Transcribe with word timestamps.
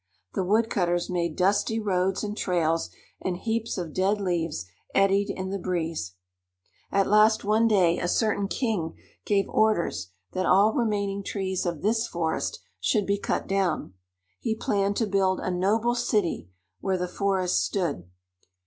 The 0.33 0.43
woodcutters 0.43 1.11
made 1.11 1.35
dusty 1.35 1.79
roads 1.79 2.23
and 2.23 2.35
trails, 2.35 2.89
and 3.21 3.37
heaps 3.37 3.77
of 3.77 3.93
dead 3.93 4.19
leaves 4.19 4.65
eddied 4.95 5.29
in 5.29 5.51
the 5.51 5.59
breeze. 5.59 6.15
At 6.91 7.05
last 7.05 7.43
one 7.43 7.67
day 7.67 7.99
a 7.99 8.07
certain 8.07 8.47
king 8.47 8.95
gave 9.25 9.47
orders 9.47 10.09
that 10.31 10.47
all 10.47 10.73
remaining 10.73 11.23
trees 11.23 11.67
of 11.67 11.83
this 11.83 12.07
forest 12.07 12.61
should 12.79 13.05
be 13.05 13.19
cut 13.19 13.45
down. 13.45 13.93
He 14.39 14.55
planned 14.55 14.95
to 14.95 15.05
build 15.05 15.39
a 15.39 15.51
noble 15.51 15.93
city 15.93 16.49
where 16.79 16.97
the 16.97 17.07
forest 17.07 17.63
stood. 17.63 18.09